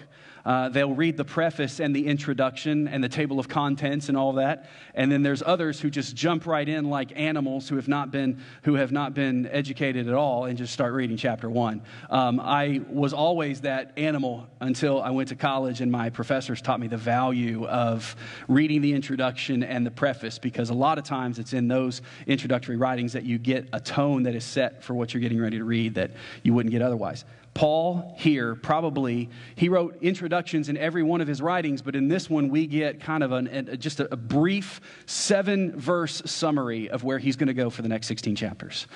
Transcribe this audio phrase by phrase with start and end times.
[0.46, 4.34] uh, they'll read the preface and the introduction and the table of contents and all
[4.34, 4.70] that.
[4.94, 8.42] And then there's others who just jump right in like animals who have not been,
[8.64, 11.82] who have not been educated at all and just start reading chapter one.
[12.10, 16.80] Um, I was always that animal until I went to college and my professors taught
[16.80, 18.16] me the value of
[18.48, 22.76] reading the introduction and the preface because a lot of times it's in those introductory
[22.76, 25.64] writings that you get a tone that is set for what you're getting ready to
[25.64, 26.12] read that
[26.44, 27.24] you wouldn't get otherwise.
[27.54, 32.30] Paul here probably he wrote introductions in every one of his writings, but in this
[32.30, 37.20] one we get kind of an, just a, a brief seven verse summary of where
[37.20, 38.88] he's going to go for the next 16 chapters,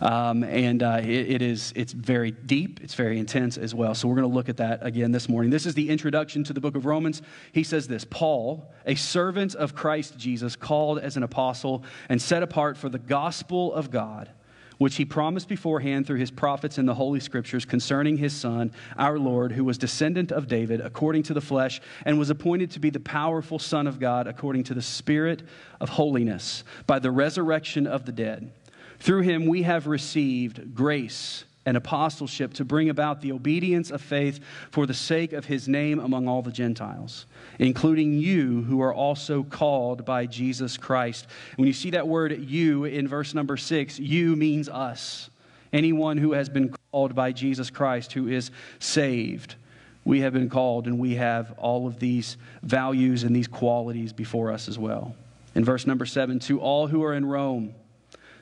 [0.00, 3.94] um, and uh, it, it is it's very deep, it's very intense as well.
[3.94, 5.50] So we're going to look at that again this morning.
[5.50, 7.20] This is the introduction to the book of Romans.
[7.52, 12.42] He says this: Paul, a servant of Christ Jesus, called as an apostle and set
[12.42, 14.30] apart for the gospel of God
[14.78, 19.18] which he promised beforehand through his prophets in the Holy Scriptures concerning his Son, our
[19.18, 22.90] Lord, who was descendant of David according to the flesh, and was appointed to be
[22.90, 25.42] the powerful Son of God according to the Spirit
[25.80, 28.52] of holiness, by the resurrection of the dead.
[28.98, 34.40] Through him we have received grace and apostleship to bring about the obedience of faith
[34.70, 37.26] for the sake of his name among all the Gentiles,
[37.58, 41.26] including you who are also called by Jesus Christ.
[41.56, 45.28] When you see that word you in verse number six, you means us.
[45.72, 49.56] Anyone who has been called by Jesus Christ, who is saved.
[50.04, 54.52] We have been called, and we have all of these values and these qualities before
[54.52, 55.16] us as well.
[55.56, 57.74] In verse number seven, to all who are in Rome,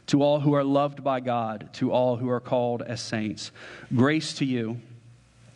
[0.07, 3.51] to all who are loved by God, to all who are called as saints.
[3.95, 4.81] Grace to you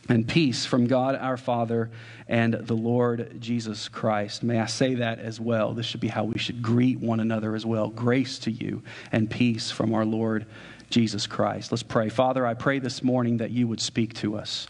[0.09, 1.91] and peace from God our Father
[2.26, 4.42] and the Lord Jesus Christ.
[4.42, 5.75] May I say that as well?
[5.75, 7.88] This should be how we should greet one another as well.
[7.88, 8.82] Grace to you
[9.12, 10.47] and peace from our Lord
[10.91, 11.70] Jesus Christ.
[11.70, 12.09] Let's pray.
[12.09, 14.66] Father, I pray this morning that you would speak to us.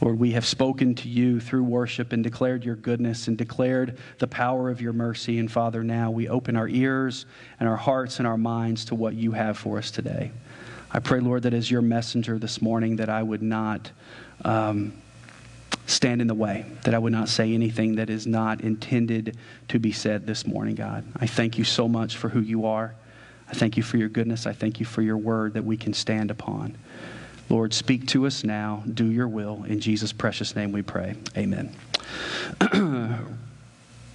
[0.00, 4.26] Lord, we have spoken to you through worship and declared your goodness and declared the
[4.26, 5.38] power of your mercy.
[5.38, 7.24] And Father, now we open our ears
[7.58, 10.32] and our hearts and our minds to what you have for us today.
[10.92, 13.90] I pray, Lord, that as your messenger this morning, that I would not
[14.44, 14.92] um,
[15.86, 19.36] stand in the way, that I would not say anything that is not intended
[19.68, 21.04] to be said this morning, God.
[21.16, 22.94] I thank you so much for who you are.
[23.48, 24.46] I thank you for your goodness.
[24.46, 26.76] I thank you for your word that we can stand upon.
[27.48, 28.82] Lord, speak to us now.
[28.92, 29.64] Do your will.
[29.64, 31.14] In Jesus' precious name we pray.
[31.36, 31.74] Amen.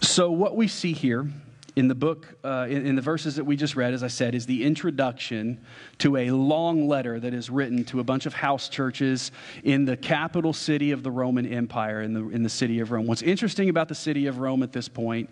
[0.02, 1.28] so, what we see here
[1.76, 4.36] in the book, uh, in, in, the verses that we just read, as I said,
[4.36, 5.62] is the introduction
[6.00, 9.32] to a long letter that is written to a bunch of house churches
[9.64, 13.08] in the capital city of the Roman Empire, in the, in the city of Rome.
[13.08, 15.30] What's interesting about the city of Rome at this point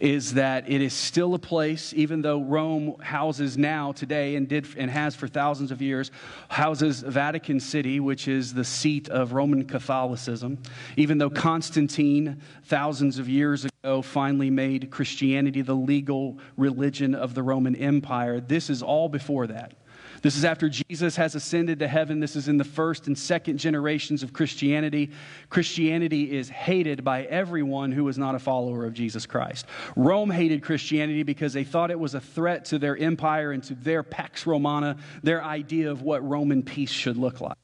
[0.00, 4.66] is that it is still a place, even though Rome houses now, today, and did
[4.78, 6.10] and has for thousands of years,
[6.48, 10.58] houses Vatican City, which is the seat of Roman Catholicism.
[10.96, 17.34] Even though Constantine, thousands of years ago, Oh, finally made Christianity the legal religion of
[17.34, 18.40] the Roman Empire.
[18.40, 19.74] This is all before that.
[20.22, 22.20] This is after Jesus has ascended to heaven.
[22.20, 25.10] This is in the first and second generations of Christianity.
[25.48, 29.66] Christianity is hated by everyone who is not a follower of Jesus Christ.
[29.96, 33.74] Rome hated Christianity because they thought it was a threat to their empire and to
[33.74, 37.56] their Pax Romana, their idea of what Roman peace should look like.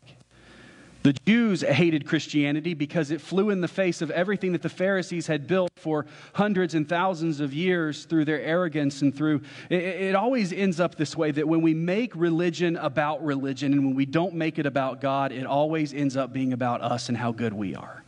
[1.05, 5.29] The Jews hated Christianity because it flew in the face of everything that the Pharisees
[5.29, 9.43] had built for hundreds and thousands of years through their arrogance and through.
[9.71, 13.87] It, it, always ends up this way that when we make religion about religion and
[13.87, 17.17] when we don't make it about God, it always ends up being about us and
[17.17, 18.03] how good we are,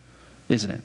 [0.49, 0.83] isn't it?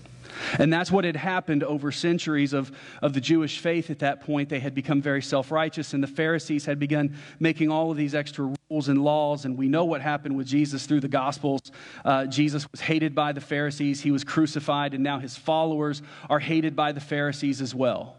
[0.60, 2.72] And that's what had happened over centuries of,
[3.02, 4.50] of the Jewish faith at that point.
[4.50, 8.16] They had become very self righteous, and the Pharisees had begun making all of these
[8.16, 9.46] extra rules and laws.
[9.46, 11.62] And we know what happened with Jesus through the Gospels.
[12.04, 16.40] Uh, Jesus was hated by the Pharisees, he was crucified, and now his followers are
[16.40, 18.18] hated by the Pharisees as well.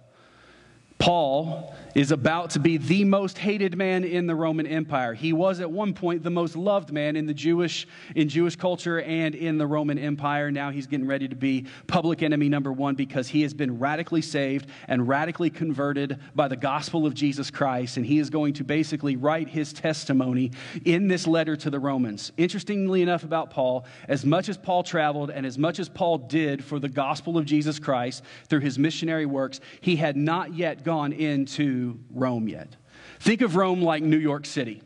[0.99, 5.15] Paul is about to be the most hated man in the Roman Empire.
[5.15, 9.01] He was at one point the most loved man in the Jewish in Jewish culture
[9.01, 10.51] and in the Roman Empire.
[10.51, 14.21] Now he's getting ready to be public enemy number 1 because he has been radically
[14.21, 18.65] saved and radically converted by the gospel of Jesus Christ and he is going to
[18.65, 20.51] basically write his testimony
[20.85, 22.31] in this letter to the Romans.
[22.37, 26.63] Interestingly enough about Paul, as much as Paul traveled and as much as Paul did
[26.63, 31.15] for the gospel of Jesus Christ through his missionary works, he had not yet gone
[31.15, 32.77] into Rome yet.
[33.21, 34.83] Think of Rome like New York City.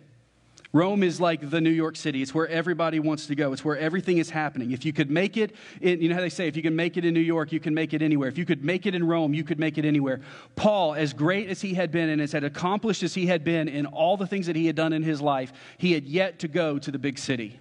[0.72, 2.22] Rome is like the New York City.
[2.22, 3.52] It's where everybody wants to go.
[3.52, 4.70] It's where everything is happening.
[4.70, 6.96] If you could make it in, you know how they say, if you can make
[6.96, 8.28] it in New York, you can make it anywhere.
[8.28, 10.20] If you could make it in Rome, you could make it anywhere.
[10.54, 13.66] Paul, as great as he had been and as had accomplished as he had been
[13.66, 16.48] in all the things that he had done in his life, he had yet to
[16.48, 17.58] go to the big city.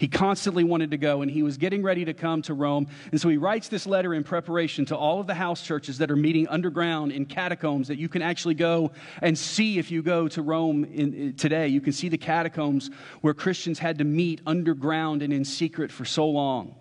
[0.00, 2.86] He constantly wanted to go, and he was getting ready to come to Rome.
[3.12, 6.10] And so he writes this letter in preparation to all of the house churches that
[6.10, 10.26] are meeting underground in catacombs that you can actually go and see if you go
[10.28, 11.68] to Rome in, uh, today.
[11.68, 12.88] You can see the catacombs
[13.20, 16.76] where Christians had to meet underground and in secret for so long.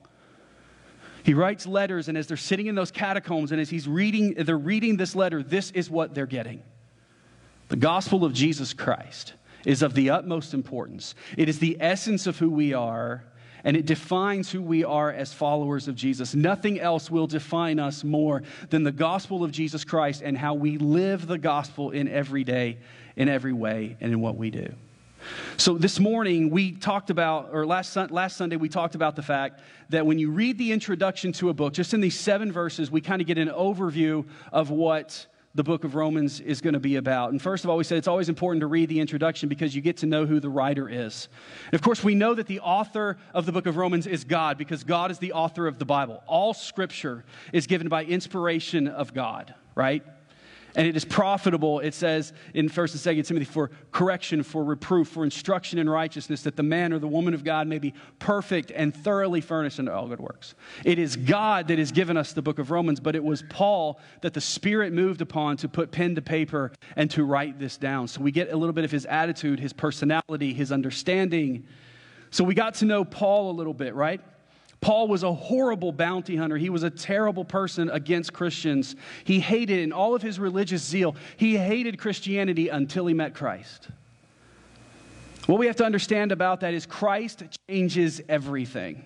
[1.23, 4.57] He writes letters, and as they're sitting in those catacombs, and as he's reading, they're
[4.57, 6.63] reading this letter, this is what they're getting
[7.67, 9.33] the gospel of Jesus Christ
[9.65, 11.15] is of the utmost importance.
[11.37, 13.23] It is the essence of who we are,
[13.63, 16.33] and it defines who we are as followers of Jesus.
[16.33, 20.77] Nothing else will define us more than the gospel of Jesus Christ and how we
[20.77, 22.77] live the gospel in every day,
[23.15, 24.73] in every way, and in what we do.
[25.57, 29.61] So this morning we talked about, or last, last Sunday we talked about the fact
[29.89, 33.01] that when you read the introduction to a book, just in these seven verses, we
[33.01, 35.27] kind of get an overview of what
[35.59, 37.31] the book of Romans is going to be about.
[37.31, 39.81] And first of all, we said it's always important to read the introduction because you
[39.81, 41.27] get to know who the writer is.
[41.65, 44.57] And of course, we know that the author of the book of Romans is God
[44.57, 46.23] because God is the author of the Bible.
[46.27, 50.01] All scripture is given by inspiration of God, right?
[50.75, 55.07] And it is profitable, it says in 1st and 2nd Timothy, for correction, for reproof,
[55.07, 58.71] for instruction in righteousness, that the man or the woman of God may be perfect
[58.75, 60.53] and thoroughly furnished unto all good works.
[60.85, 63.99] It is God that has given us the book of Romans, but it was Paul
[64.21, 68.07] that the Spirit moved upon to put pen to paper and to write this down.
[68.07, 71.65] So we get a little bit of his attitude, his personality, his understanding.
[72.29, 74.21] So we got to know Paul a little bit, right?
[74.81, 76.57] Paul was a horrible bounty hunter.
[76.57, 78.95] He was a terrible person against Christians.
[79.25, 83.89] He hated, in all of his religious zeal, he hated Christianity until he met Christ.
[85.47, 89.03] What we have to understand about that is Christ changes everything.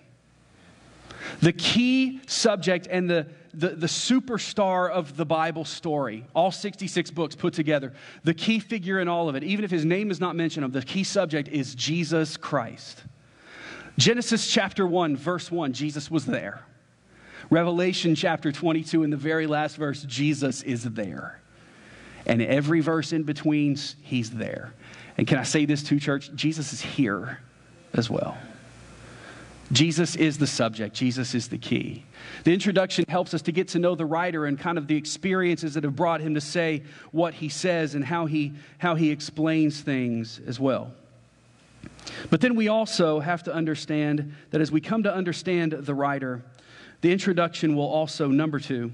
[1.40, 7.34] The key subject and the, the, the, superstar of the Bible story, all 66 books
[7.34, 7.94] put together,
[8.24, 10.82] the key figure in all of it, even if his name is not mentioned, the
[10.82, 13.04] key subject is Jesus Christ.
[13.96, 16.62] Genesis chapter 1, verse 1, Jesus was there.
[17.50, 21.40] Revelation chapter 22, in the very last verse, Jesus is there.
[22.26, 24.72] And every verse in between, he's there.
[25.16, 26.30] And can I say this to church?
[26.34, 27.38] Jesus is here
[27.92, 28.36] as well.
[29.72, 32.04] Jesus is the subject, Jesus is the key.
[32.44, 35.74] The introduction helps us to get to know the writer and kind of the experiences
[35.74, 36.82] that have brought him to say
[37.12, 40.92] what he says and how he, how he explains things as well.
[42.30, 46.42] But then we also have to understand that as we come to understand the writer,
[47.00, 48.92] the introduction will also, number two,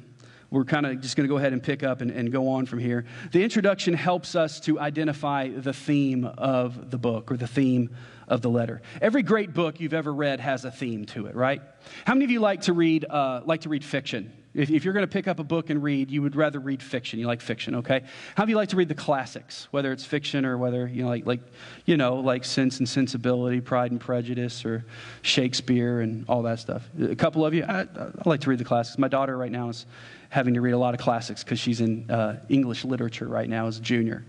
[0.50, 2.66] we're kind of just going to go ahead and pick up and, and, go on
[2.66, 3.04] from here.
[3.30, 7.94] The introduction helps us to identify the theme of the book or the theme
[8.26, 8.82] of the letter.
[9.00, 11.62] Every great book you've ever read has a theme to it, right?
[12.04, 14.32] How many of you like to read, uh, like to read fiction?
[14.52, 16.82] If, if you're going to pick up a book and read, you would rather read
[16.82, 17.18] fiction.
[17.20, 18.02] You like fiction, okay?
[18.34, 21.08] How do you like to read the classics, whether it's fiction or whether, you know,
[21.08, 21.40] like, like,
[21.86, 24.84] you know, like Sense and Sensibility, Pride and Prejudice, or
[25.22, 26.88] Shakespeare and all that stuff?
[27.00, 28.98] A couple of you, I, I like to read the classics.
[28.98, 29.86] My daughter right now is
[30.30, 33.66] having to read a lot of classics because she's in uh, English literature right now
[33.66, 34.24] as a junior.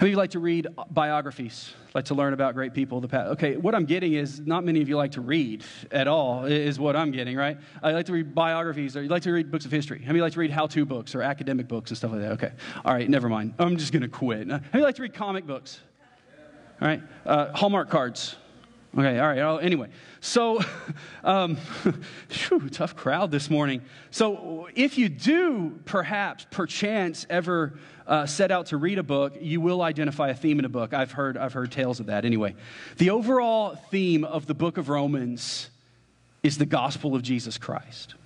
[0.00, 1.74] How many of you like to read biographies?
[1.94, 3.32] Like to learn about great people the past?
[3.32, 6.80] Okay, what I'm getting is not many of you like to read at all, is
[6.80, 7.58] what I'm getting, right?
[7.82, 9.98] I like to read biographies, or you like to read books of history.
[10.00, 12.32] How many like to read how to books or academic books and stuff like that?
[12.32, 12.52] Okay,
[12.82, 13.52] all right, never mind.
[13.58, 14.48] I'm just going to quit.
[14.50, 15.80] How many like to read comic books?
[16.80, 18.36] All right, uh, Hallmark cards.
[18.96, 19.64] Okay, all right.
[19.64, 19.88] Anyway,
[20.20, 20.60] so
[21.24, 21.56] um,
[22.48, 23.82] whew, tough crowd this morning.
[24.10, 27.74] So, if you do perhaps, perchance, ever
[28.06, 30.92] uh, set out to read a book, you will identify a theme in a book.
[30.92, 32.24] I've heard, I've heard tales of that.
[32.24, 32.56] Anyway,
[32.98, 35.70] the overall theme of the book of Romans
[36.42, 38.16] is the gospel of Jesus Christ.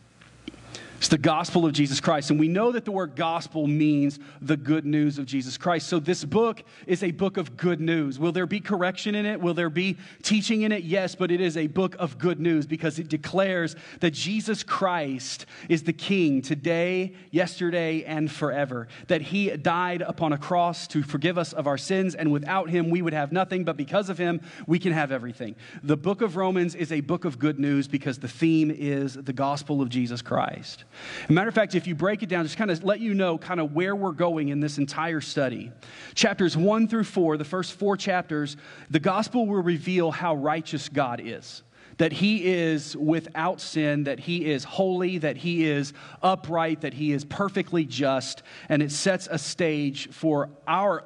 [0.98, 2.30] It's the gospel of Jesus Christ.
[2.30, 5.86] And we know that the word gospel means the good news of Jesus Christ.
[5.86, 8.18] So this book is a book of good news.
[8.18, 9.38] Will there be correction in it?
[9.38, 10.82] Will there be teaching in it?
[10.82, 15.44] Yes, but it is a book of good news because it declares that Jesus Christ
[15.68, 18.88] is the King today, yesterday, and forever.
[19.08, 22.88] That he died upon a cross to forgive us of our sins, and without him
[22.88, 25.54] we would have nothing, but because of him we can have everything.
[25.82, 29.34] The book of Romans is a book of good news because the theme is the
[29.34, 30.84] gospel of Jesus Christ.
[31.24, 33.14] As a matter of fact, if you break it down, just kind of let you
[33.14, 35.72] know kind of where we're going in this entire study.
[36.14, 38.56] Chapters one through four, the first four chapters,
[38.90, 41.62] the gospel will reveal how righteous God is
[41.98, 47.12] that he is without sin, that he is holy, that he is upright, that he
[47.12, 51.04] is perfectly just, and it sets a stage for our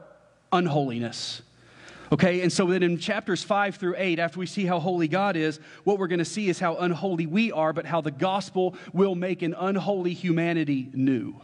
[0.52, 1.42] unholiness.
[2.11, 5.37] Okay, and so then in chapters 5 through 8, after we see how holy God
[5.37, 8.75] is, what we're going to see is how unholy we are, but how the gospel
[8.95, 11.38] will make an unholy humanity new.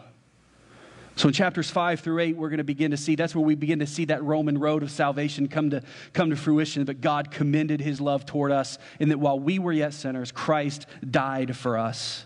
[1.16, 3.54] So in chapters 5 through 8, we're going to begin to see that's where we
[3.54, 6.84] begin to see that Roman road of salvation come to, come to fruition.
[6.84, 10.86] But God commended his love toward us, in that while we were yet sinners, Christ
[11.08, 12.24] died for us.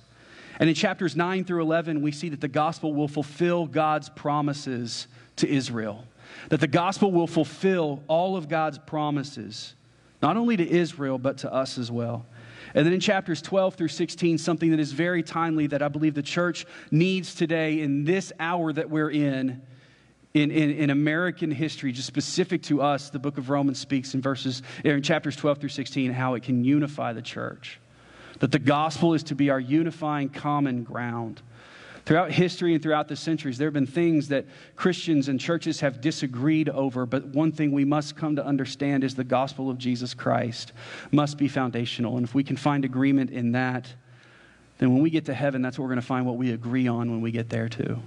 [0.60, 5.06] And in chapters 9 through 11, we see that the gospel will fulfill God's promises
[5.36, 6.04] to Israel
[6.48, 9.74] that the gospel will fulfill all of God's promises,
[10.22, 12.26] not only to Israel, but to us as well.
[12.74, 16.14] And then in chapters 12 through 16, something that is very timely that I believe
[16.14, 19.62] the church needs today in this hour that we're in,
[20.34, 24.20] in, in, in, American history, just specific to us, the book of Romans speaks in
[24.20, 27.80] verses in chapters 12 through 16 how it can unify the church.
[28.40, 31.42] That the gospel is to be our unifying common ground.
[32.08, 34.46] Throughout history and throughout the centuries, there have been things that
[34.76, 39.14] Christians and churches have disagreed over, but one thing we must come to understand is
[39.14, 40.72] the gospel of Jesus Christ
[41.12, 42.16] must be foundational.
[42.16, 43.92] And if we can find agreement in that,
[44.78, 46.88] then when we get to heaven, that's what we're going to find what we agree
[46.88, 47.98] on when we get there too.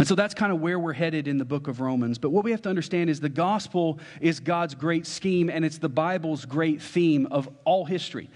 [0.00, 2.18] And so that's kind of where we're headed in the book of Romans.
[2.18, 5.78] But what we have to understand is the gospel is God's great scheme, and it's
[5.78, 8.30] the Bible's great theme of all history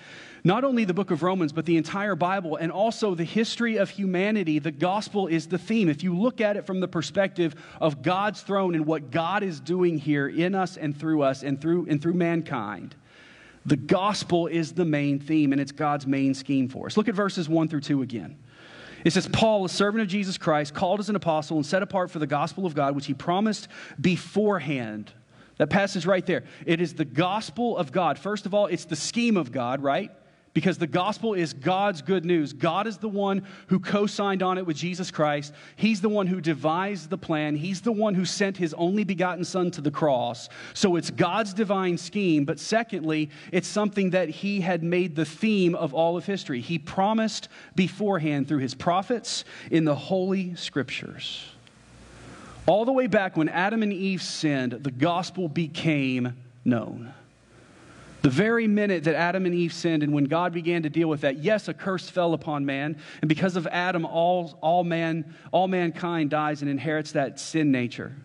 [0.46, 3.90] not only the book of Romans, but the entire Bible and also the history of
[3.90, 5.88] humanity, the gospel is the theme.
[5.88, 9.58] If you look at it from the perspective of God's throne and what God is
[9.58, 12.94] doing here in us and through us and through, and through mankind,
[13.64, 16.96] the gospel is the main theme and it's God's main scheme for us.
[16.96, 18.38] Look at verses 1 through 2 again.
[19.04, 22.08] It says, Paul, a servant of Jesus Christ, called as an apostle and set apart
[22.08, 23.66] for the gospel of God, which he promised
[24.00, 25.12] beforehand.
[25.56, 26.44] That passage right there.
[26.66, 28.16] It is the gospel of God.
[28.16, 30.12] First of all, it's the scheme of God, right?
[30.56, 32.54] Because the gospel is God's good news.
[32.54, 35.52] God is the one who co signed on it with Jesus Christ.
[35.76, 37.56] He's the one who devised the plan.
[37.56, 40.48] He's the one who sent his only begotten Son to the cross.
[40.72, 42.46] So it's God's divine scheme.
[42.46, 46.62] But secondly, it's something that he had made the theme of all of history.
[46.62, 51.44] He promised beforehand through his prophets in the Holy Scriptures.
[52.64, 56.32] All the way back when Adam and Eve sinned, the gospel became
[56.64, 57.12] known.
[58.26, 61.20] The very minute that Adam and Eve sinned, and when God began to deal with
[61.20, 62.98] that, yes, a curse fell upon man.
[63.22, 68.16] And because of Adam, all, all, man, all mankind dies and inherits that sin nature.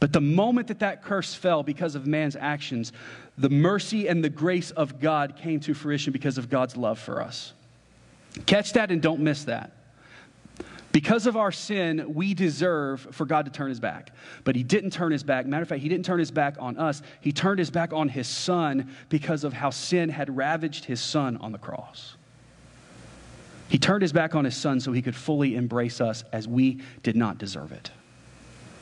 [0.00, 2.92] But the moment that that curse fell because of man's actions,
[3.38, 7.22] the mercy and the grace of God came to fruition because of God's love for
[7.22, 7.52] us.
[8.46, 9.70] Catch that and don't miss that.
[10.92, 14.14] Because of our sin, we deserve for God to turn his back.
[14.44, 15.46] But he didn't turn his back.
[15.46, 17.00] Matter of fact, he didn't turn his back on us.
[17.22, 21.38] He turned his back on his son because of how sin had ravaged his son
[21.38, 22.16] on the cross.
[23.68, 26.80] He turned his back on his son so he could fully embrace us as we
[27.02, 27.90] did not deserve it.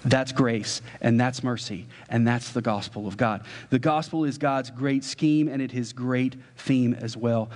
[0.05, 3.45] That's grace, and that's mercy, and that's the gospel of God.
[3.69, 7.51] The gospel is God's great scheme, and it is great theme as well.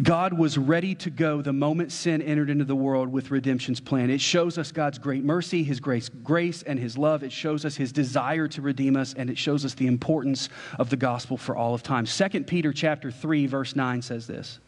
[0.00, 4.10] God was ready to go the moment sin entered into the world with redemption's plan.
[4.10, 7.24] It shows us God's great mercy, his grace, grace and his love.
[7.24, 10.90] It shows us his desire to redeem us and it shows us the importance of
[10.90, 12.06] the gospel for all of time.
[12.06, 14.60] 2 Peter chapter 3 verse 9 says this.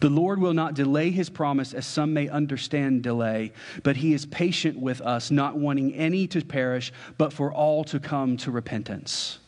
[0.00, 3.52] The Lord will not delay his promise as some may understand delay,
[3.82, 7.98] but he is patient with us, not wanting any to perish, but for all to
[7.98, 9.38] come to repentance.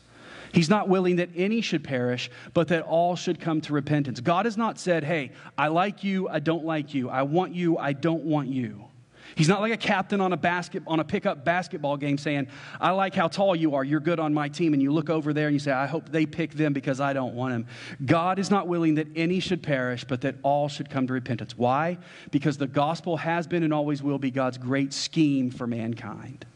[0.53, 4.21] He's not willing that any should perish, but that all should come to repentance.
[4.21, 7.09] God has not said, Hey, I like you, I don't like you.
[7.11, 8.89] I want you, I don't want you.
[9.35, 12.49] He's not like a captain on a basket on a pickup basketball game saying,
[12.81, 13.85] "I like how tall you are.
[13.85, 16.09] You're good on my team." And you look over there and you say, "I hope
[16.09, 17.67] they pick them because I don't want them."
[18.05, 21.57] God is not willing that any should perish, but that all should come to repentance.
[21.57, 21.99] Why?
[22.31, 26.47] Because the gospel has been and always will be God's great scheme for mankind.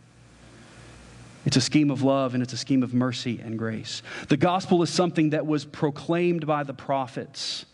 [1.45, 4.03] It's a scheme of love and it's a scheme of mercy and grace.
[4.29, 7.67] The gospel is something that was proclaimed by the prophets.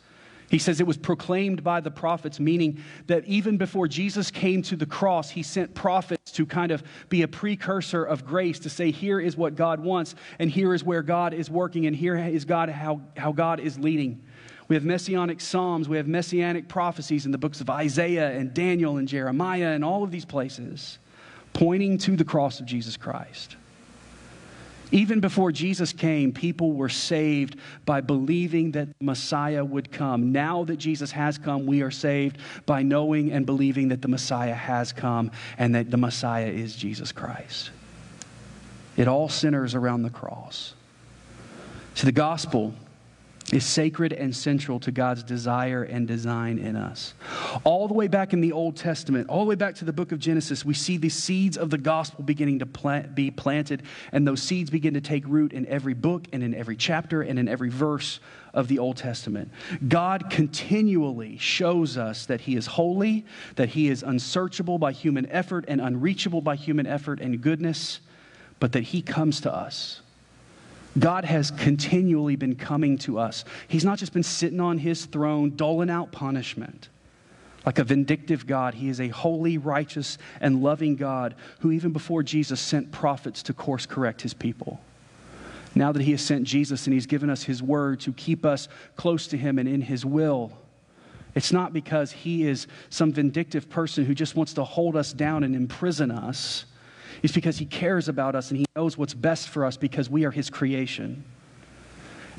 [0.51, 4.77] He says it was proclaimed by the prophets, meaning that even before Jesus came to
[4.77, 8.91] the cross, he sent prophets to kind of be a precursor of grace to say,
[8.91, 12.47] here is what God wants, and here is where God is working, and here is
[12.47, 14.23] God how, how God is leading.
[14.69, 18.97] We have messianic psalms, we have messianic prophecies in the books of Isaiah and Daniel
[18.97, 20.99] and Jeremiah and all of these places
[21.53, 23.57] pointing to the cross of Jesus Christ.
[24.91, 30.33] Even before Jesus came, people were saved by believing that the Messiah would come.
[30.33, 34.55] Now that Jesus has come, we are saved by knowing and believing that the Messiah
[34.55, 37.71] has come and that the Messiah is Jesus Christ.
[38.97, 40.75] It all centers around the cross.
[41.95, 42.75] So the gospel
[43.53, 47.15] is sacred and central to God's desire and design in us.
[47.65, 50.13] All the way back in the Old Testament, all the way back to the book
[50.13, 54.27] of Genesis, we see the seeds of the gospel beginning to plant, be planted, and
[54.27, 57.49] those seeds begin to take root in every book and in every chapter and in
[57.49, 58.21] every verse
[58.53, 59.51] of the Old Testament.
[59.87, 63.25] God continually shows us that He is holy,
[63.57, 68.01] that He is unsearchable by human effort and unreachable by human effort and goodness,
[68.61, 70.03] but that He comes to us
[70.99, 73.45] God has continually been coming to us.
[73.69, 76.89] He's not just been sitting on his throne, doling out punishment.
[77.67, 82.23] Like a vindictive God, he is a holy, righteous, and loving God who, even before
[82.23, 84.81] Jesus, sent prophets to course correct his people.
[85.75, 88.69] Now that he has sent Jesus and he's given us his word to keep us
[88.97, 90.53] close to him and in his will,
[91.35, 95.45] it's not because he is some vindictive person who just wants to hold us down
[95.45, 96.65] and imprison us
[97.23, 100.25] is because He cares about us and He knows what's best for us because we
[100.25, 101.25] are His creation.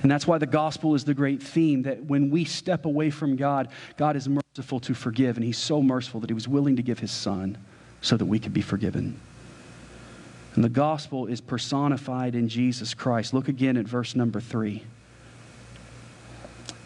[0.01, 3.35] And that's why the gospel is the great theme that when we step away from
[3.35, 3.67] God,
[3.97, 5.35] God is merciful to forgive.
[5.35, 7.57] And He's so merciful that He was willing to give His Son
[8.01, 9.19] so that we could be forgiven.
[10.55, 13.33] And the gospel is personified in Jesus Christ.
[13.33, 14.83] Look again at verse number three.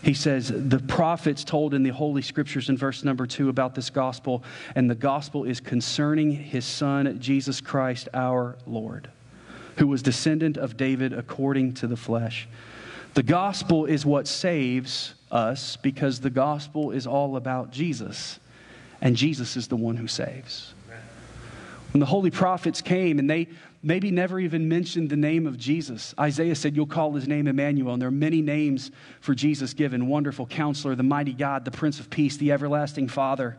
[0.03, 3.89] He says, the prophets told in the Holy Scriptures in verse number two about this
[3.89, 4.43] gospel,
[4.75, 9.09] and the gospel is concerning his son, Jesus Christ, our Lord,
[9.77, 12.49] who was descendant of David according to the flesh.
[13.13, 18.41] The gospel is what saves us because the gospel is all about Jesus,
[18.99, 20.73] and Jesus is the one who saves.
[21.93, 23.47] When the holy prophets came and they
[23.83, 26.15] maybe never even mentioned the name of Jesus.
[26.17, 27.93] Isaiah said, You'll call his name Emmanuel.
[27.93, 31.99] And there are many names for Jesus given Wonderful Counselor, the Mighty God, the Prince
[31.99, 33.57] of Peace, the Everlasting Father.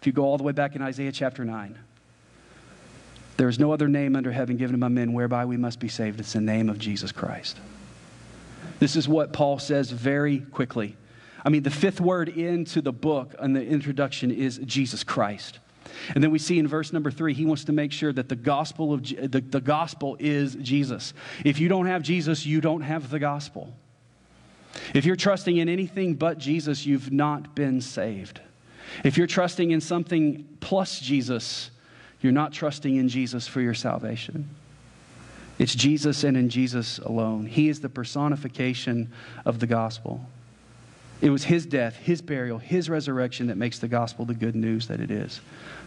[0.00, 1.78] If you go all the way back in Isaiah chapter 9,
[3.36, 6.20] there is no other name under heaven given among men whereby we must be saved.
[6.20, 7.58] It's the name of Jesus Christ.
[8.78, 10.96] This is what Paul says very quickly.
[11.44, 15.60] I mean, the fifth word into the book and the introduction is Jesus Christ.
[16.14, 18.36] And then we see in verse number three, he wants to make sure that the
[18.36, 21.14] gospel of the, the gospel is Jesus.
[21.44, 23.72] If you don't have Jesus, you don't have the gospel.
[24.94, 28.40] If you're trusting in anything but Jesus, you've not been saved.
[29.04, 31.70] If you're trusting in something plus Jesus,
[32.20, 34.48] you're not trusting in Jesus for your salvation.
[35.58, 37.46] It's Jesus and in Jesus alone.
[37.46, 39.10] He is the personification
[39.44, 40.26] of the gospel.
[41.22, 44.86] It was his death, his burial, his resurrection that makes the gospel the good news
[44.88, 45.40] that it is.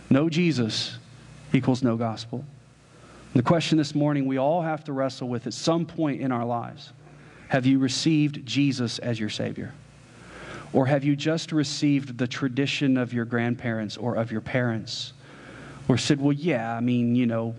[0.09, 0.97] No Jesus
[1.53, 2.43] equals no gospel.
[3.35, 6.45] The question this morning we all have to wrestle with at some point in our
[6.45, 6.93] lives
[7.49, 9.73] have you received Jesus as your Savior?
[10.71, 15.13] Or have you just received the tradition of your grandparents or of your parents?
[15.87, 17.55] Or said, well, yeah, I mean, you know,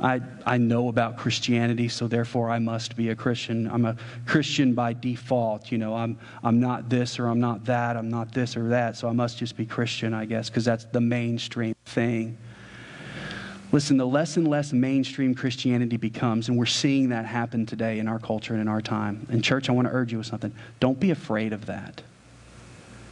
[0.00, 3.68] I, I know about Christianity, so therefore I must be a Christian.
[3.68, 5.72] I'm a Christian by default.
[5.72, 7.96] You know, I'm, I'm not this or I'm not that.
[7.96, 10.84] I'm not this or that, so I must just be Christian, I guess, because that's
[10.84, 12.38] the mainstream thing.
[13.70, 18.08] Listen, the less and less mainstream Christianity becomes, and we're seeing that happen today in
[18.08, 19.26] our culture and in our time.
[19.30, 20.54] And, church, I want to urge you with something.
[20.80, 22.00] Don't be afraid of that.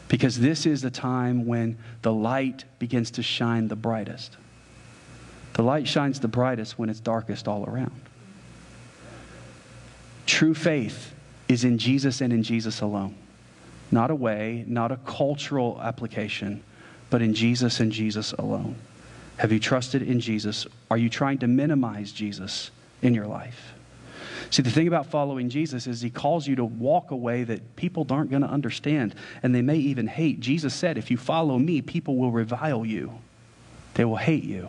[0.08, 4.36] Because this is the time when the light begins to shine the brightest.
[5.56, 7.98] The light shines the brightest when it's darkest all around.
[10.26, 11.14] True faith
[11.48, 13.14] is in Jesus and in Jesus alone.
[13.90, 16.62] Not a way, not a cultural application,
[17.08, 18.76] but in Jesus and Jesus alone.
[19.38, 20.66] Have you trusted in Jesus?
[20.90, 23.72] Are you trying to minimize Jesus in your life?
[24.50, 27.76] See, the thing about following Jesus is he calls you to walk a way that
[27.76, 30.38] people aren't going to understand and they may even hate.
[30.40, 33.12] Jesus said, if you follow me, people will revile you,
[33.94, 34.68] they will hate you.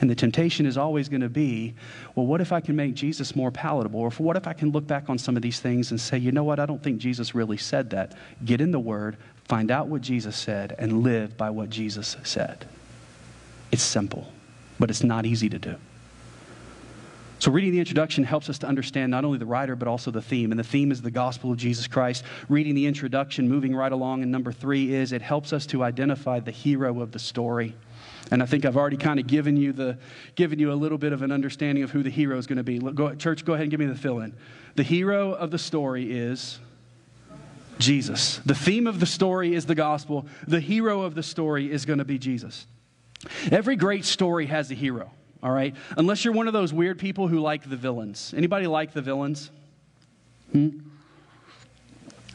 [0.00, 1.74] And the temptation is always going to be,
[2.14, 4.00] well, what if I can make Jesus more palatable?
[4.00, 6.32] Or what if I can look back on some of these things and say, you
[6.32, 8.14] know what, I don't think Jesus really said that.
[8.44, 12.66] Get in the Word, find out what Jesus said, and live by what Jesus said.
[13.72, 14.32] It's simple,
[14.78, 15.76] but it's not easy to do.
[17.38, 20.22] So, reading the introduction helps us to understand not only the writer, but also the
[20.22, 20.52] theme.
[20.52, 22.24] And the theme is the gospel of Jesus Christ.
[22.48, 26.40] Reading the introduction, moving right along, and number three is it helps us to identify
[26.40, 27.74] the hero of the story.
[28.30, 29.98] And I think I've already kind of given you, the,
[30.34, 32.64] given you a little bit of an understanding of who the hero is going to
[32.64, 32.78] be.
[32.78, 34.34] Go, church, go ahead and give me the fill in.
[34.74, 36.58] The hero of the story is
[37.78, 38.38] Jesus.
[38.44, 40.26] The theme of the story is the gospel.
[40.48, 42.66] The hero of the story is going to be Jesus.
[43.50, 45.10] Every great story has a hero,
[45.42, 45.74] all right?
[45.96, 48.34] Unless you're one of those weird people who like the villains.
[48.36, 49.50] Anybody like the villains?
[50.52, 50.80] Hmm?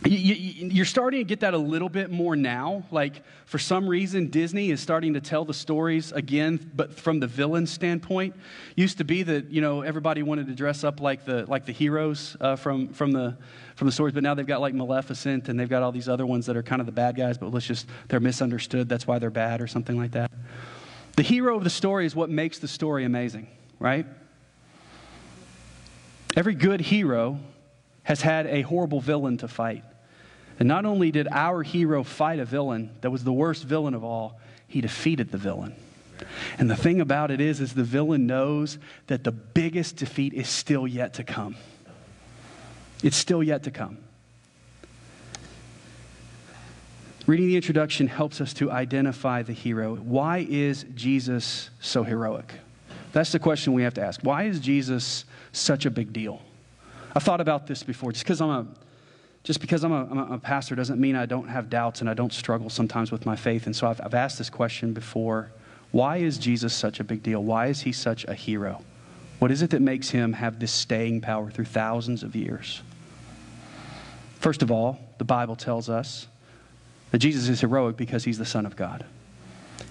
[0.04, 2.84] You're starting to get that a little bit more now.
[2.90, 7.28] Like, for some reason, Disney is starting to tell the stories again, but from the
[7.28, 8.36] villain standpoint.
[8.76, 11.72] Used to be that, you know, everybody wanted to dress up like the, like the
[11.72, 13.38] heroes uh, from, from, the,
[13.76, 16.26] from the stories, but now they've got like Maleficent and they've got all these other
[16.26, 18.90] ones that are kind of the bad guys, but let's just, they're misunderstood.
[18.90, 20.32] That's why they're bad or something like that.
[21.16, 24.08] The hero of the story is what makes the story amazing, right?
[26.36, 27.40] Every good hero
[28.02, 29.84] has had a horrible villain to fight.
[30.62, 34.04] And not only did our hero fight a villain that was the worst villain of
[34.04, 35.74] all, he defeated the villain.
[36.60, 40.48] And the thing about it is, is the villain knows that the biggest defeat is
[40.48, 41.56] still yet to come.
[43.02, 43.98] It's still yet to come.
[47.26, 49.96] Reading the introduction helps us to identify the hero.
[49.96, 52.54] Why is Jesus so heroic?
[53.14, 54.22] That's the question we have to ask.
[54.22, 56.40] Why is Jesus such a big deal?
[57.16, 58.12] I've thought about this before.
[58.12, 58.68] Just because I'm a
[59.44, 62.14] just because I'm a, I'm a, pastor doesn't mean I don't have doubts and I
[62.14, 63.66] don't struggle sometimes with my faith.
[63.66, 65.52] And so I've, I've asked this question before
[65.92, 67.44] Why is Jesus such a big deal?
[67.44, 68.84] Why is he such a hero?
[69.40, 72.84] What is it that makes him have this staying power through thousands of years?
[74.40, 76.28] First of all, the Bible tells us
[77.10, 79.06] that Jesus is heroic because he's the Son of God.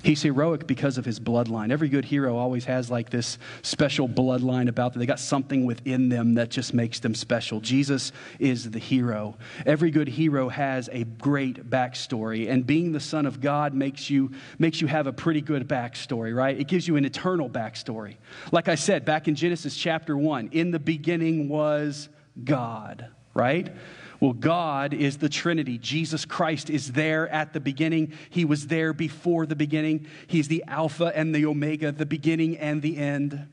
[0.02, 1.70] He's heroic because of his bloodline.
[1.70, 5.00] Every good hero always has like this special bloodline about them.
[5.00, 7.60] They got something within them that just makes them special.
[7.60, 9.36] Jesus is the hero.
[9.66, 14.30] Every good hero has a great backstory, and being the son of God makes you
[14.58, 16.58] makes you have a pretty good backstory, right?
[16.58, 18.16] It gives you an eternal backstory.
[18.52, 22.08] Like I said back in Genesis chapter 1, in the beginning was
[22.44, 23.74] God, right?
[24.20, 25.78] Well, God is the Trinity.
[25.78, 28.12] Jesus Christ is there at the beginning.
[28.28, 30.06] He was there before the beginning.
[30.26, 33.46] He's the Alpha and the Omega, the beginning and the end.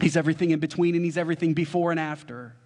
[0.00, 2.56] He's everything in between and He's everything before and after.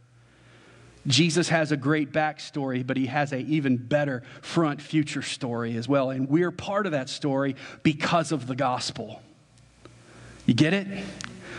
[1.06, 5.86] Jesus has a great backstory, but he has an even better front future story as
[5.86, 6.10] well.
[6.10, 9.22] And we're part of that story because of the gospel.
[10.46, 10.86] You get it?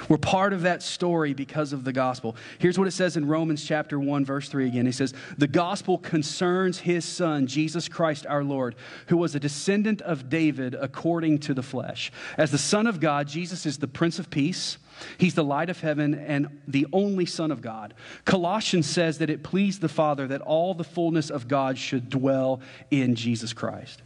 [0.09, 2.35] We're part of that story because of the gospel.
[2.59, 4.85] Here's what it says in Romans chapter 1 verse 3 again.
[4.85, 8.75] He says, "The gospel concerns his son Jesus Christ our Lord,
[9.07, 12.11] who was a descendant of David according to the flesh.
[12.37, 14.77] As the son of God, Jesus is the prince of peace."
[15.17, 17.93] He's the light of heaven and the only Son of God.
[18.25, 22.61] Colossians says that it pleased the Father that all the fullness of God should dwell
[22.89, 24.01] in Jesus Christ,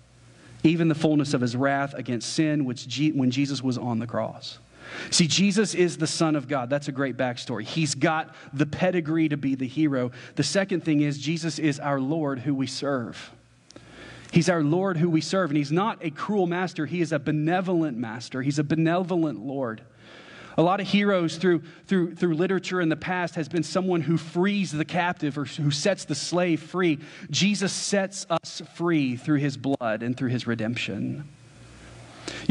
[0.64, 4.60] even the fullness of his wrath against sin, which when Jesus was on the cross.
[5.10, 6.70] See, Jesus is the Son of God.
[6.70, 7.64] That's a great backstory.
[7.64, 10.12] He's got the pedigree to be the hero.
[10.36, 13.32] The second thing is, Jesus is our Lord who we serve.
[14.32, 15.50] He's our Lord who we serve.
[15.50, 18.42] And He's not a cruel master, He is a benevolent master.
[18.42, 19.82] He's a benevolent Lord.
[20.58, 24.18] A lot of heroes through, through, through literature in the past has been someone who
[24.18, 27.00] frees the captive or who sets the slave free.
[27.30, 31.28] Jesus sets us free through his blood and through his redemption.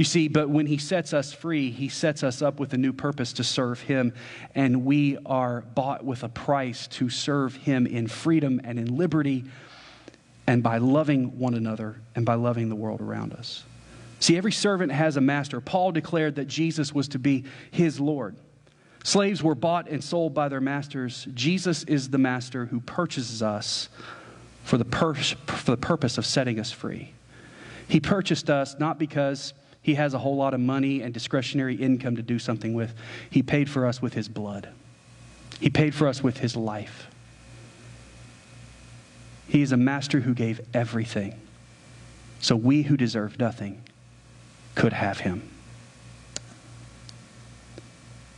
[0.00, 2.94] You see, but when He sets us free, He sets us up with a new
[2.94, 4.14] purpose to serve Him.
[4.54, 9.44] And we are bought with a price to serve Him in freedom and in liberty
[10.46, 13.62] and by loving one another and by loving the world around us.
[14.20, 15.60] See, every servant has a master.
[15.60, 18.36] Paul declared that Jesus was to be his Lord.
[19.04, 21.28] Slaves were bought and sold by their masters.
[21.34, 23.90] Jesus is the master who purchases us
[24.64, 27.12] for the, pur- for the purpose of setting us free.
[27.86, 29.52] He purchased us not because
[29.82, 32.94] he has a whole lot of money and discretionary income to do something with.
[33.30, 34.68] He paid for us with his blood,
[35.58, 37.06] he paid for us with his life.
[39.48, 41.34] He is a master who gave everything.
[42.38, 43.82] So we who deserve nothing
[44.76, 45.42] could have him.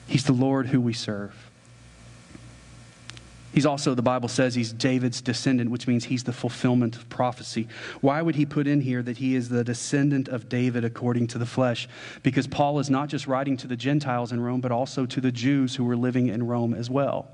[0.07, 1.51] He's the Lord who we serve.
[3.53, 7.69] He's also, the Bible says, he's David's descendant, which means he's the fulfillment of prophecy.
[8.01, 11.39] Why would he put in here that he is the descendant of David according to
[11.39, 11.87] the flesh?
[12.23, 15.33] Because Paul is not just writing to the Gentiles in Rome, but also to the
[15.33, 17.29] Jews who were living in Rome as well.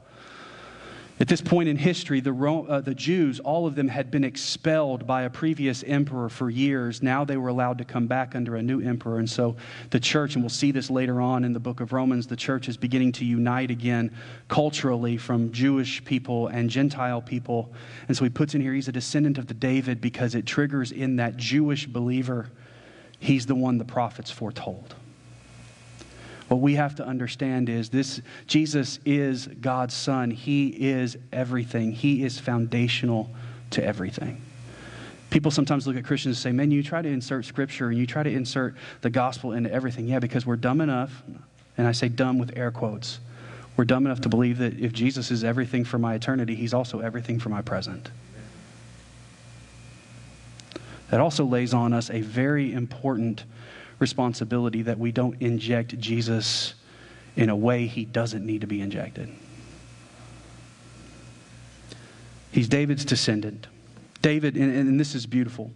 [1.20, 5.04] At this point in history, the, uh, the Jews, all of them had been expelled
[5.04, 7.02] by a previous emperor for years.
[7.02, 9.18] Now they were allowed to come back under a new emperor.
[9.18, 9.56] And so
[9.90, 12.68] the church, and we'll see this later on in the book of Romans, the church
[12.68, 14.14] is beginning to unite again
[14.46, 17.72] culturally from Jewish people and Gentile people.
[18.06, 20.92] And so he puts in here he's a descendant of the David because it triggers
[20.92, 22.48] in that Jewish believer,
[23.18, 24.94] he's the one the prophets foretold.
[26.48, 30.30] What we have to understand is this Jesus is God's son.
[30.30, 31.92] He is everything.
[31.92, 33.30] He is foundational
[33.70, 34.40] to everything.
[35.30, 38.06] People sometimes look at Christians and say, Man, you try to insert scripture and you
[38.06, 40.08] try to insert the gospel into everything.
[40.08, 41.22] Yeah, because we're dumb enough,
[41.76, 43.20] and I say dumb with air quotes.
[43.76, 47.00] We're dumb enough to believe that if Jesus is everything for my eternity, he's also
[47.00, 48.10] everything for my present.
[51.10, 53.44] That also lays on us a very important
[53.98, 56.74] responsibility that we don't inject Jesus
[57.36, 59.28] in a way he doesn't need to be injected.
[62.50, 63.66] He's David's descendant.
[64.22, 65.70] David, and, and this is beautiful.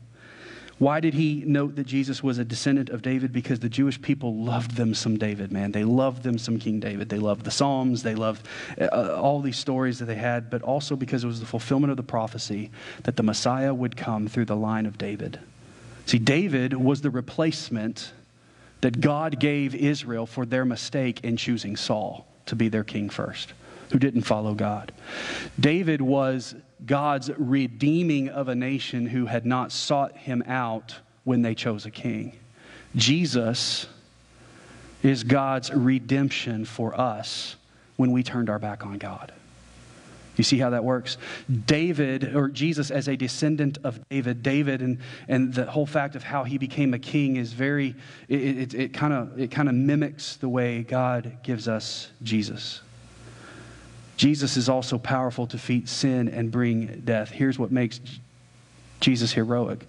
[0.79, 3.33] Why did he note that Jesus was a descendant of David?
[3.33, 5.71] Because the Jewish people loved them some David, man.
[5.71, 7.09] They loved them some King David.
[7.09, 8.03] They loved the Psalms.
[8.03, 8.49] They loved
[8.81, 11.97] uh, all these stories that they had, but also because it was the fulfillment of
[11.97, 12.73] the prophecy
[13.05, 15.39] that the Messiah would come through the line of David.
[16.07, 18.13] See, David was the replacement
[18.81, 23.53] that God gave Israel for their mistake in choosing Saul to be their king first,
[23.91, 24.93] who didn't follow God.
[25.59, 31.55] David was God's redeeming of a nation who had not sought him out when they
[31.55, 32.37] chose a king.
[32.97, 33.87] Jesus
[35.03, 37.57] is God's redemption for us
[37.97, 39.33] when we turned our back on God.
[40.37, 41.19] You see how that works?
[41.67, 46.23] David, or Jesus as a descendant of David, David and, and the whole fact of
[46.23, 47.95] how he became a king is very,
[48.29, 52.81] it, it, kind of it kind of mimics the way God gives us Jesus.
[54.17, 57.31] Jesus is also powerful to defeat sin and bring death.
[57.31, 58.01] Here's what makes
[59.01, 59.87] Jesus heroic.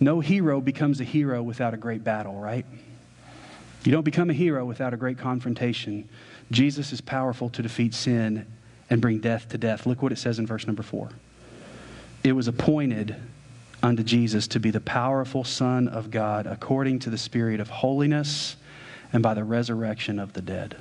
[0.00, 2.66] No hero becomes a hero without a great battle, right?
[3.84, 6.08] You don't become a hero without a great confrontation.
[6.50, 8.46] Jesus is powerful to defeat sin
[8.90, 9.86] and bring death to death.
[9.86, 11.10] Look what it says in verse number four.
[12.24, 13.16] It was appointed
[13.82, 18.56] unto Jesus to be the powerful Son of God according to the Spirit of holiness
[19.12, 20.76] and by the resurrection of the dead.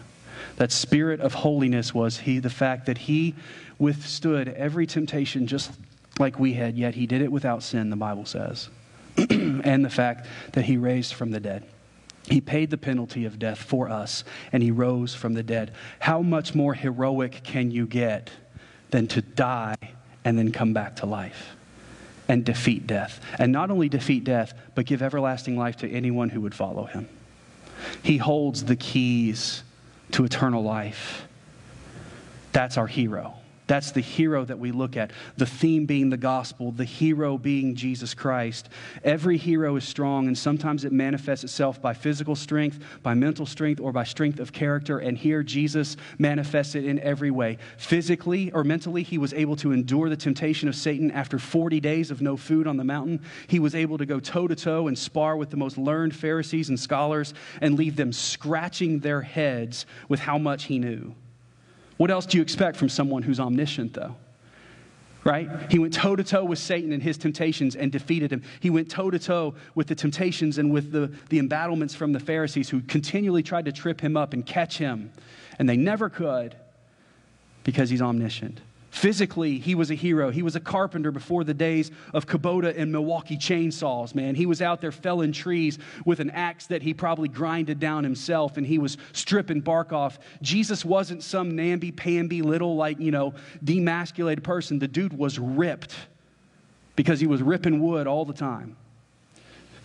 [0.58, 3.36] That spirit of holiness was he, the fact that he
[3.78, 5.72] withstood every temptation just
[6.20, 8.70] like we had, yet he did it without sin, the Bible says.
[9.18, 11.64] and the fact that he raised from the dead.
[12.30, 15.74] He paid the penalty of death for us, and he rose from the dead.
[16.00, 18.30] How much more heroic can you get
[18.92, 19.78] than to die
[20.26, 21.56] and then come back to life
[22.28, 23.22] and defeat death?
[23.40, 27.08] And not only defeat death, but give everlasting life to anyone who would follow him.
[28.04, 29.64] He holds the keys
[30.12, 31.28] to eternal life.
[32.52, 33.36] That's our hero.
[33.68, 35.12] That's the hero that we look at.
[35.36, 38.70] The theme being the gospel, the hero being Jesus Christ.
[39.04, 43.82] Every hero is strong, and sometimes it manifests itself by physical strength, by mental strength,
[43.82, 45.00] or by strength of character.
[45.00, 47.58] And here, Jesus manifests it in every way.
[47.78, 52.10] Physically or mentally, he was able to endure the temptation of Satan after 40 days
[52.10, 53.22] of no food on the mountain.
[53.48, 56.70] He was able to go toe to toe and spar with the most learned Pharisees
[56.70, 61.14] and scholars and leave them scratching their heads with how much he knew.
[61.98, 64.16] What else do you expect from someone who's omniscient, though?
[65.24, 65.50] Right?
[65.70, 68.44] He went toe to toe with Satan and his temptations and defeated him.
[68.62, 72.20] He went toe to toe with the temptations and with the, the embattlements from the
[72.20, 75.12] Pharisees who continually tried to trip him up and catch him.
[75.60, 76.56] And they never could
[77.64, 78.62] because he's omniscient.
[78.90, 80.32] Physically, he was a hero.
[80.32, 84.34] He was a carpenter before the days of Kubota and Milwaukee chainsaws, man.
[84.34, 88.58] He was out there felling trees with an axe that he probably grinded down himself
[88.58, 90.20] and he was stripping bark off.
[90.42, 94.80] Jesus wasn't some namby pamby little, like, you know, demasculated person.
[94.80, 95.96] The dude was ripped
[96.96, 98.78] because he was ripping wood all the time.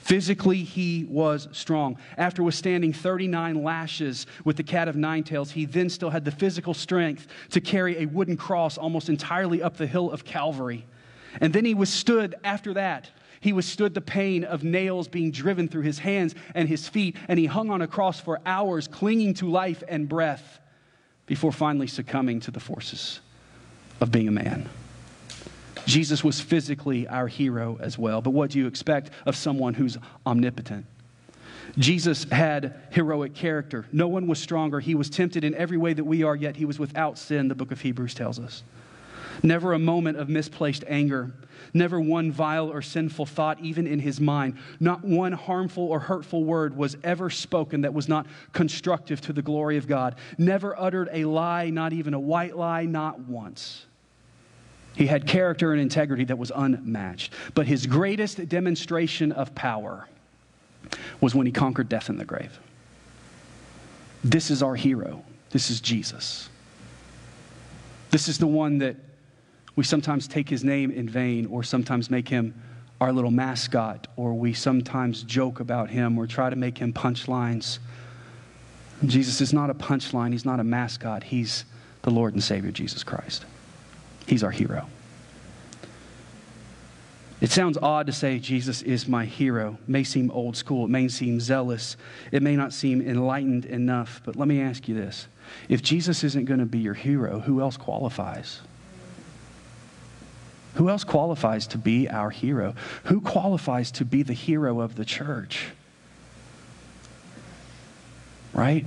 [0.03, 1.97] Physically, he was strong.
[2.19, 6.33] After withstanding 39 lashes with the cat of nine tails, he then still had the
[6.33, 10.85] physical strength to carry a wooden cross almost entirely up the hill of Calvary.
[11.41, 13.11] And then he withstood, after that,
[13.41, 17.39] he withstood the pain of nails being driven through his hands and his feet, and
[17.39, 20.59] he hung on a cross for hours, clinging to life and breath,
[21.27, 23.21] before finally succumbing to the forces
[24.01, 24.69] of being a man.
[25.87, 28.21] Jesus was physically our hero as well.
[28.21, 30.87] But what do you expect of someone who's omnipotent?
[31.79, 33.87] Jesus had heroic character.
[33.93, 34.81] No one was stronger.
[34.81, 37.55] He was tempted in every way that we are, yet he was without sin, the
[37.55, 38.63] book of Hebrews tells us.
[39.43, 41.33] Never a moment of misplaced anger.
[41.73, 44.59] Never one vile or sinful thought, even in his mind.
[44.79, 49.43] Not one harmful or hurtful word was ever spoken that was not constructive to the
[49.43, 50.17] glory of God.
[50.37, 53.87] Never uttered a lie, not even a white lie, not once.
[54.95, 57.33] He had character and integrity that was unmatched.
[57.55, 60.07] But his greatest demonstration of power
[61.21, 62.59] was when he conquered death in the grave.
[64.23, 65.25] This is our hero.
[65.51, 66.49] This is Jesus.
[68.11, 68.97] This is the one that
[69.75, 72.55] we sometimes take his name in vain or sometimes make him
[73.01, 77.79] our little mascot or we sometimes joke about him or try to make him punchlines.
[79.05, 81.65] Jesus is not a punchline, he's not a mascot, he's
[82.03, 83.45] the Lord and Savior Jesus Christ.
[84.27, 84.89] He's our hero.
[87.43, 89.77] It sounds odd to say Jesus is my hero.
[89.83, 90.85] It may seem old school.
[90.85, 91.97] It may seem zealous.
[92.31, 94.23] It may not seem enlightened enough.
[94.25, 95.27] But let me ask you this
[95.69, 98.61] if Jesus isn't going to be your hero, who else qualifies?
[100.75, 102.75] Who else qualifies to be our hero?
[103.05, 105.67] Who qualifies to be the hero of the church?
[108.55, 108.87] Right?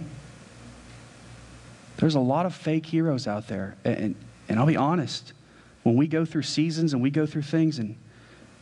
[1.97, 3.75] There's a lot of fake heroes out there.
[3.83, 4.15] And,
[4.47, 5.33] and I'll be honest,
[5.83, 7.95] when we go through seasons and we go through things and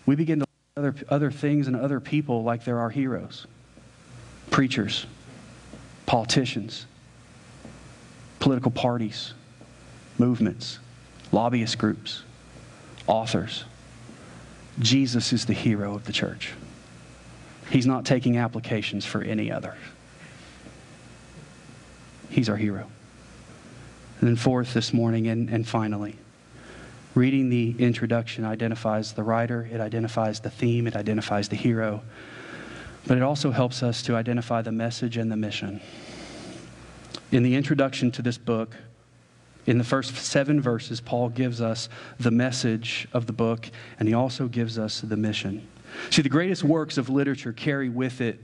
[0.06, 3.48] we begin to look at other, other things and other people like they're our heroes
[4.52, 5.08] preachers,
[6.06, 6.86] politicians,
[8.40, 9.34] political parties,
[10.18, 10.80] movements,
[11.32, 12.24] lobbyist groups,
[13.08, 13.64] authors.
[14.80, 16.54] Jesus is the hero of the church.
[17.70, 19.76] He's not taking applications for any other.
[22.30, 22.90] He's our hero.
[24.24, 26.16] And then, fourth, this morning, and, and finally,
[27.16, 32.02] Reading the introduction identifies the writer, it identifies the theme, it identifies the hero,
[33.06, 35.80] but it also helps us to identify the message and the mission.
[37.32, 38.76] In the introduction to this book,
[39.68, 41.88] in the first seven verses, Paul gives us
[42.20, 45.68] the message of the book, and he also gives us the mission.
[46.10, 48.40] See, the greatest works of literature carry with it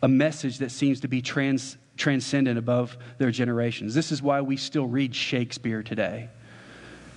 [0.00, 3.94] a message that seems to be trans, transcendent above their generations.
[3.94, 6.28] This is why we still read Shakespeare today.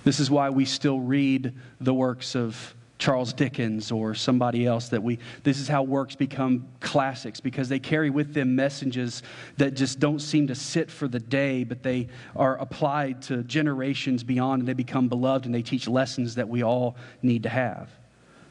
[0.04, 5.02] This is why we still read the works of Charles Dickens or somebody else that
[5.02, 9.22] we this is how works become classics because they carry with them messages
[9.58, 14.24] that just don't seem to sit for the day but they are applied to generations
[14.24, 17.90] beyond and they become beloved and they teach lessons that we all need to have.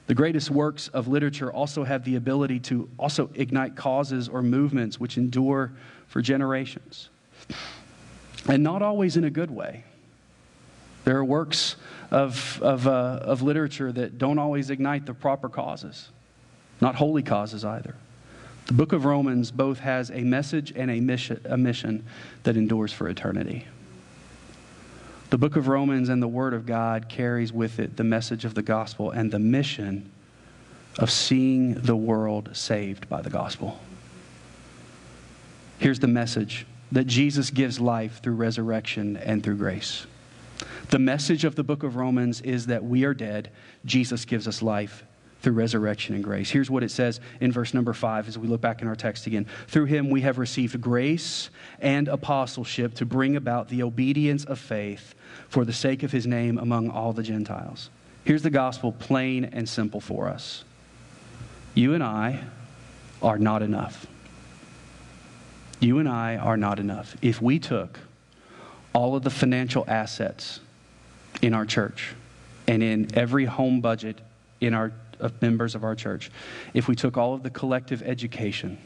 [0.07, 4.99] The greatest works of literature also have the ability to also ignite causes or movements
[4.99, 5.71] which endure
[6.07, 7.09] for generations.
[8.47, 9.83] And not always in a good way.
[11.05, 11.75] There are works
[12.11, 16.09] of, of, uh, of literature that don't always ignite the proper causes,
[16.81, 17.95] not holy causes either.
[18.67, 22.05] The book of Romans both has a message and a mission, a mission
[22.43, 23.65] that endures for eternity.
[25.29, 28.53] The book of Romans and the Word of God carries with it the message of
[28.53, 30.11] the gospel and the mission
[30.99, 33.79] of seeing the world saved by the gospel.
[35.79, 40.05] Here's the message that Jesus gives life through resurrection and through grace.
[40.89, 43.49] The message of the book of Romans is that we are dead.
[43.83, 45.03] Jesus gives us life
[45.45, 46.49] through resurrection and grace.
[46.49, 49.27] Here's what it says in verse number five as we look back in our text
[49.27, 49.45] again.
[49.67, 55.13] Through him we have received grace and apostleship to bring about the obedience of faith
[55.47, 57.91] for the sake of his name among all the Gentiles.
[58.23, 60.63] Here's the gospel plain and simple for us.
[61.75, 62.45] You and I
[63.21, 64.07] are not enough.
[65.79, 67.15] You and I are not enough.
[67.21, 67.99] If we took
[68.93, 70.59] all of the financial assets
[71.43, 72.15] in our church
[72.67, 74.19] and in every home budget
[74.61, 76.31] in our of members of our church,
[76.73, 78.77] if we took all of the collective education,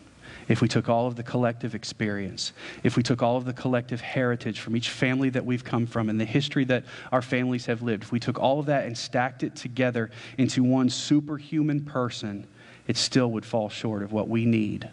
[0.48, 4.02] if we took all of the collective experience, if we took all of the collective
[4.02, 7.82] heritage from each family that we've come from and the history that our families have
[7.82, 12.48] lived, if we took all of that and stacked it together into one superhuman person,
[12.88, 14.90] it still would fall short of what we need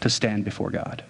[0.00, 1.02] to stand before God.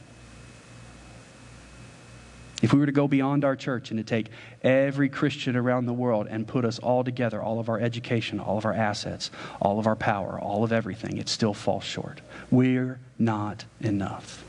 [2.65, 4.31] If we were to go beyond our church and to take
[4.63, 8.57] every Christian around the world and put us all together, all of our education, all
[8.57, 12.23] of our assets, all of our power, all of everything, it still falls short.
[12.51, 14.43] We're not enough.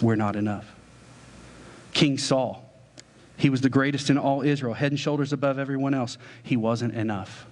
[0.00, 0.72] We're not enough.
[1.94, 2.72] King Saul,
[3.36, 6.16] he was the greatest in all Israel, head and shoulders above everyone else.
[6.44, 7.44] He wasn't enough.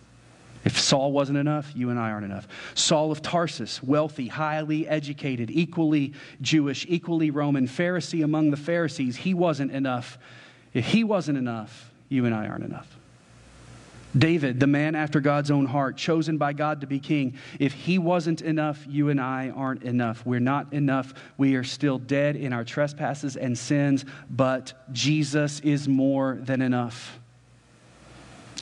[0.64, 2.46] If Saul wasn't enough, you and I aren't enough.
[2.74, 9.34] Saul of Tarsus, wealthy, highly educated, equally Jewish, equally Roman, Pharisee among the Pharisees, he
[9.34, 10.18] wasn't enough.
[10.72, 12.96] If he wasn't enough, you and I aren't enough.
[14.16, 17.98] David, the man after God's own heart, chosen by God to be king, if he
[17.98, 20.24] wasn't enough, you and I aren't enough.
[20.26, 21.14] We're not enough.
[21.38, 27.18] We are still dead in our trespasses and sins, but Jesus is more than enough.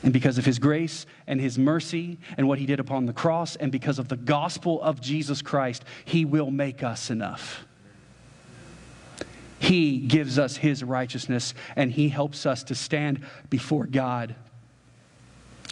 [0.03, 3.55] And because of his grace and his mercy and what he did upon the cross,
[3.55, 7.65] and because of the gospel of Jesus Christ, he will make us enough.
[9.59, 14.35] He gives us his righteousness and he helps us to stand before God.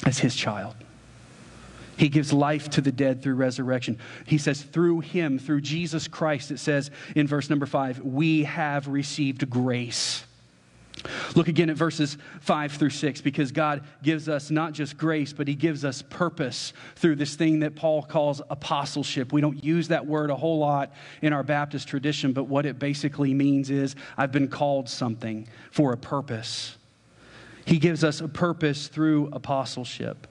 [0.06, 0.76] as his child.
[1.98, 3.98] He gives life to the dead through resurrection.
[4.26, 8.88] He says, through him, through Jesus Christ, it says in verse number five, we have
[8.88, 10.24] received grace.
[11.36, 15.48] Look again at verses 5 through 6 because God gives us not just grace, but
[15.48, 19.32] He gives us purpose through this thing that Paul calls apostleship.
[19.32, 22.80] We don't use that word a whole lot in our Baptist tradition, but what it
[22.80, 26.78] basically means is I've been called something for a purpose.
[27.66, 30.28] He gives us a purpose through apostleship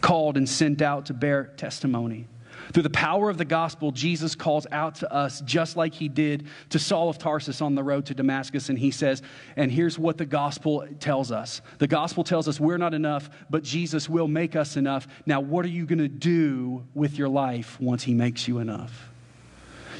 [0.00, 2.26] called and sent out to bear testimony.
[2.72, 6.46] Through the power of the gospel, Jesus calls out to us just like he did
[6.70, 8.68] to Saul of Tarsus on the road to Damascus.
[8.68, 9.22] And he says,
[9.56, 13.62] and here's what the gospel tells us the gospel tells us we're not enough, but
[13.62, 15.06] Jesus will make us enough.
[15.26, 19.10] Now, what are you going to do with your life once he makes you enough?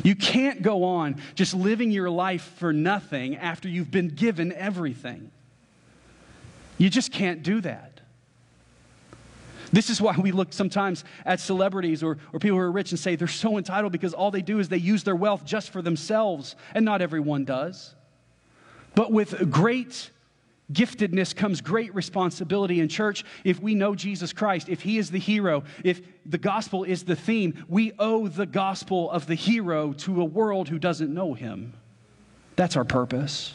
[0.02, 5.30] You can't go on just living your life for nothing after you've been given everything.
[6.78, 7.95] You just can't do that.
[9.76, 12.98] This is why we look sometimes at celebrities or, or people who are rich and
[12.98, 15.82] say they're so entitled because all they do is they use their wealth just for
[15.82, 17.94] themselves, and not everyone does.
[18.94, 20.10] But with great
[20.72, 23.22] giftedness comes great responsibility in church.
[23.44, 27.14] If we know Jesus Christ, if He is the hero, if the gospel is the
[27.14, 31.74] theme, we owe the gospel of the hero to a world who doesn't know Him.
[32.56, 33.52] That's our purpose.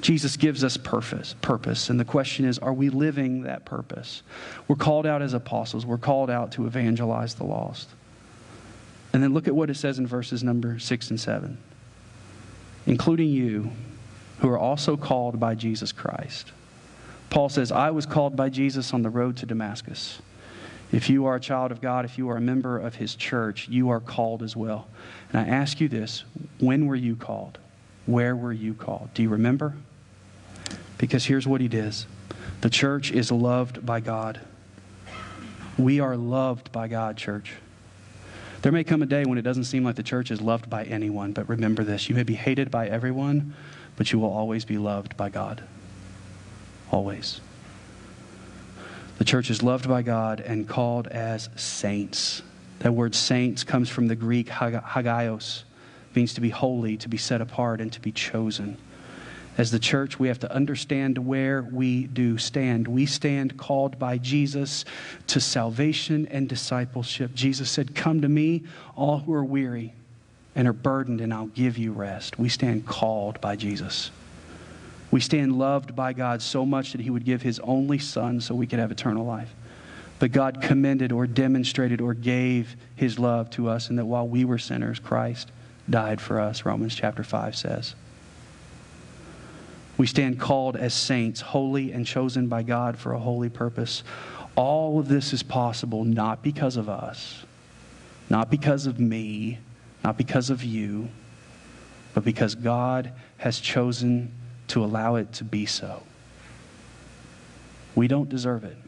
[0.00, 1.90] Jesus gives us purpose, purpose.
[1.90, 4.22] And the question is, are we living that purpose?
[4.68, 5.84] We're called out as apostles.
[5.84, 7.88] We're called out to evangelize the lost.
[9.12, 11.58] And then look at what it says in verses number six and seven.
[12.86, 13.72] Including you,
[14.40, 16.52] who are also called by Jesus Christ.
[17.28, 20.20] Paul says, I was called by Jesus on the road to Damascus.
[20.92, 23.68] If you are a child of God, if you are a member of his church,
[23.68, 24.88] you are called as well.
[25.32, 26.24] And I ask you this
[26.58, 27.58] when were you called?
[28.06, 29.10] Where were you called?
[29.14, 29.74] Do you remember?
[31.00, 32.06] Because here's what he does
[32.60, 34.38] the church is loved by God.
[35.78, 37.54] We are loved by God, church.
[38.60, 40.84] There may come a day when it doesn't seem like the church is loved by
[40.84, 43.54] anyone, but remember this you may be hated by everyone,
[43.96, 45.64] but you will always be loved by God.
[46.90, 47.40] Always.
[49.16, 52.42] The church is loved by God and called as saints.
[52.80, 55.64] That word saints comes from the Greek hagios,
[56.14, 58.76] means to be holy, to be set apart, and to be chosen.
[59.58, 62.88] As the church, we have to understand where we do stand.
[62.88, 64.84] We stand called by Jesus
[65.26, 67.34] to salvation and discipleship.
[67.34, 68.62] Jesus said, Come to me,
[68.96, 69.92] all who are weary
[70.54, 72.38] and are burdened, and I'll give you rest.
[72.38, 74.10] We stand called by Jesus.
[75.10, 78.54] We stand loved by God so much that He would give His only Son so
[78.54, 79.52] we could have eternal life.
[80.18, 84.44] But God commended or demonstrated or gave His love to us, and that while we
[84.44, 85.50] were sinners, Christ
[85.88, 87.94] died for us, Romans chapter 5 says.
[90.00, 94.02] We stand called as saints, holy and chosen by God for a holy purpose.
[94.56, 97.44] All of this is possible not because of us,
[98.30, 99.58] not because of me,
[100.02, 101.10] not because of you,
[102.14, 104.32] but because God has chosen
[104.68, 106.02] to allow it to be so.
[107.94, 108.78] We don't deserve it.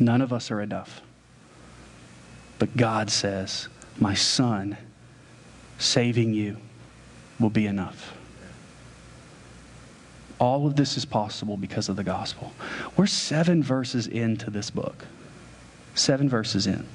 [0.00, 1.02] None of us are enough.
[2.58, 3.68] But God says,
[4.00, 4.76] My son
[5.78, 6.56] saving you
[7.38, 8.16] will be enough.
[10.40, 12.52] All of this is possible because of the gospel.
[12.96, 15.04] We're seven verses into this book.
[15.94, 16.86] Seven verses in.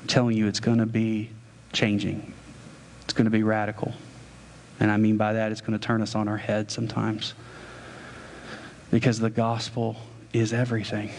[0.00, 1.30] I'm telling you, it's going to be
[1.72, 2.34] changing,
[3.04, 3.94] it's going to be radical.
[4.80, 7.34] And I mean by that, it's going to turn us on our head sometimes.
[8.90, 9.96] Because the gospel
[10.32, 11.10] is everything.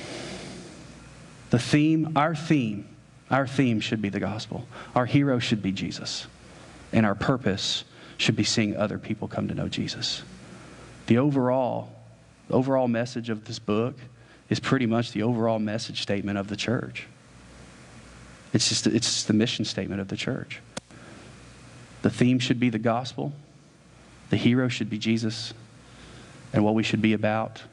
[1.50, 2.88] The theme, our theme,
[3.30, 4.68] our theme should be the gospel.
[4.96, 6.28] Our hero should be Jesus.
[6.94, 7.84] And our purpose
[8.18, 10.22] should be seeing other people come to know Jesus
[11.10, 11.90] the overall,
[12.50, 13.96] the overall message of this book
[14.48, 17.08] is pretty much the overall message statement of the church.
[18.54, 20.60] It's just, it's just the mission statement of the church.
[22.04, 23.34] The theme should be the gospel.
[24.30, 25.52] The hero should be Jesus.
[26.54, 27.64] And what we should be about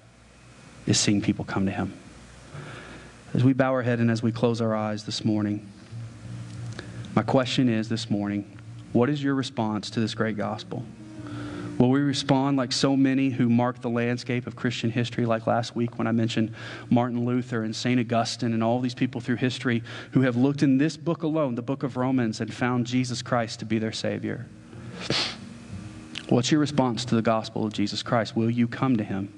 [0.87, 1.93] is seeing people come to him.
[3.34, 5.70] As we bow our head and as we close our eyes this morning,
[7.14, 8.59] my question is this morning
[8.95, 10.87] what is your response to this great gospel?
[11.79, 15.77] Will we respond like so many who mark the landscape of Christian history, like last
[15.77, 16.55] week when I mentioned
[16.89, 18.01] Martin Luther and St.
[18.01, 21.62] Augustine and all these people through history who have looked in this book alone, the
[21.62, 24.47] book of Romans, and found Jesus Christ to be their Savior?
[26.31, 28.35] What's your response to the gospel of Jesus Christ?
[28.35, 29.33] Will you come to Him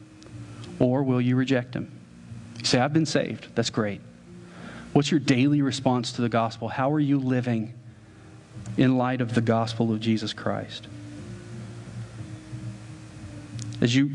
[0.78, 1.90] or will you reject Him?
[2.58, 3.48] You say, I've been saved.
[3.56, 4.00] That's great.
[4.92, 6.68] What's your daily response to the gospel?
[6.68, 7.74] How are you living
[8.76, 10.86] in light of the gospel of Jesus Christ?
[13.80, 14.10] As you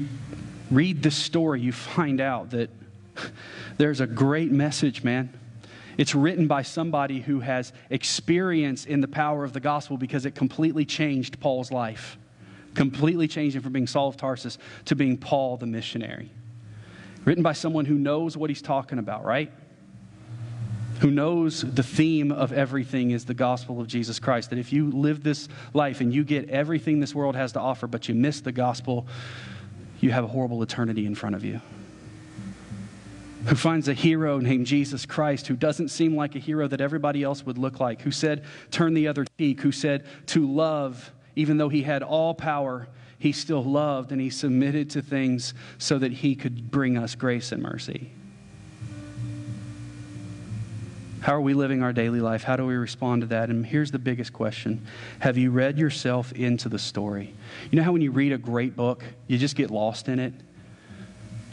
[0.69, 2.69] read this story, you find out that
[3.77, 5.31] there's a great message, man.
[5.97, 10.33] It's written by somebody who has experience in the power of the gospel because it
[10.33, 12.17] completely changed Paul's life.
[12.73, 16.31] Completely changed him from being Saul of Tarsus to being Paul the missionary.
[17.23, 19.51] Written by someone who knows what he's talking about, right?
[20.99, 24.49] Who knows the theme of everything is the gospel of Jesus Christ.
[24.49, 27.87] That if you live this life and you get everything this world has to offer,
[27.87, 29.05] but you miss the gospel,
[30.03, 31.61] you have a horrible eternity in front of you
[33.45, 37.23] who finds a hero named Jesus Christ, who doesn't seem like a hero that everybody
[37.23, 41.57] else would look like, who said, turn the other cheek, who said, to love, even
[41.57, 42.87] though he had all power,
[43.19, 47.51] he still loved and he submitted to things so that he could bring us grace
[47.51, 48.11] and mercy.
[51.23, 52.43] How are we living our daily life?
[52.43, 53.49] How do we respond to that?
[53.49, 54.85] And here's the biggest question
[55.19, 57.33] Have you read yourself into the story?
[57.71, 60.33] You know how when you read a great book, you just get lost in it?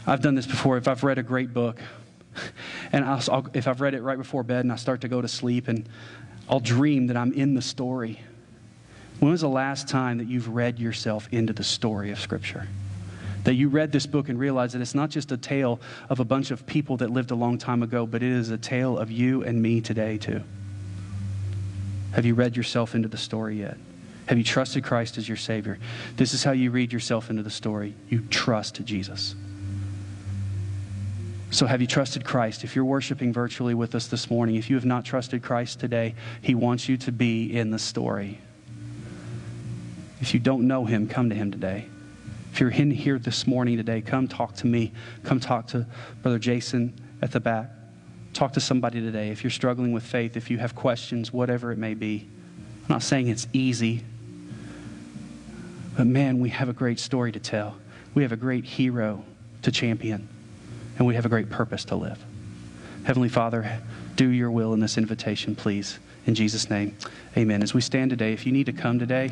[0.05, 0.75] I've done this before.
[0.75, 1.79] If I've read a great book,
[2.91, 5.29] and I'll, if I've read it right before bed and I start to go to
[5.29, 5.87] sleep, and
[6.49, 8.19] I'll dream that I'm in the story.
[9.19, 12.67] When was the last time that you've read yourself into the story of Scripture?
[13.43, 15.79] That you read this book and realized that it's not just a tale
[16.09, 18.57] of a bunch of people that lived a long time ago, but it is a
[18.57, 20.41] tale of you and me today, too.
[22.13, 23.77] Have you read yourself into the story yet?
[24.27, 25.79] Have you trusted Christ as your Savior?
[26.17, 27.95] This is how you read yourself into the story.
[28.09, 29.35] You trust Jesus.
[31.49, 32.63] So, have you trusted Christ?
[32.63, 36.15] If you're worshiping virtually with us this morning, if you have not trusted Christ today,
[36.41, 38.39] He wants you to be in the story.
[40.21, 41.87] If you don't know Him, come to Him today.
[42.51, 44.91] If you're in here this morning today, come talk to me.
[45.23, 45.87] Come talk to
[46.21, 47.69] Brother Jason at the back.
[48.33, 49.29] Talk to somebody today.
[49.29, 52.27] If you're struggling with faith, if you have questions, whatever it may be.
[52.83, 54.03] I'm not saying it's easy,
[55.95, 57.77] but man, we have a great story to tell.
[58.13, 59.23] We have a great hero
[59.61, 60.27] to champion
[60.97, 62.23] and we have a great purpose to live.
[63.05, 63.79] Heavenly Father,
[64.17, 65.99] do your will in this invitation, please.
[66.25, 66.97] In Jesus' name,
[67.37, 67.63] amen.
[67.63, 69.31] As we stand today, if you need to come today,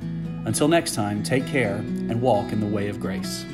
[0.45, 3.45] Until next time, take care and walk in the way of grace.